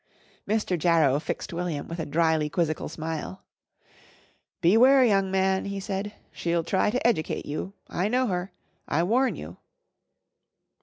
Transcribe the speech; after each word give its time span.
Mr. 0.47 0.75
Jarrow 0.79 1.19
fixed 1.19 1.53
William 1.53 1.87
with 1.87 1.99
a 1.99 2.07
drily 2.07 2.49
quizzical 2.49 2.89
smile. 2.89 3.43
"Beware, 4.59 5.03
young 5.05 5.29
man," 5.29 5.65
he 5.65 5.79
said. 5.79 6.11
"She'll 6.31 6.63
try 6.63 6.89
to 6.89 7.05
educate 7.07 7.45
you. 7.45 7.73
I 7.87 8.07
know 8.07 8.25
her. 8.25 8.51
I 8.87 9.03
warn 9.03 9.35
you." 9.35 9.57